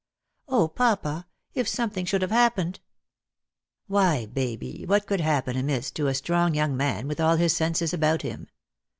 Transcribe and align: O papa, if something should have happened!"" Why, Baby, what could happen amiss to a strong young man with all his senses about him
O 0.47 0.67
papa, 0.67 1.27
if 1.53 1.67
something 1.67 2.05
should 2.05 2.23
have 2.23 2.31
happened!"" 2.31 2.79
Why, 3.87 4.25
Baby, 4.25 4.83
what 4.87 5.05
could 5.05 5.21
happen 5.21 5.55
amiss 5.55 5.91
to 5.91 6.07
a 6.07 6.15
strong 6.15 6.55
young 6.55 6.75
man 6.75 7.07
with 7.07 7.19
all 7.21 7.35
his 7.35 7.55
senses 7.55 7.93
about 7.93 8.23
him 8.23 8.47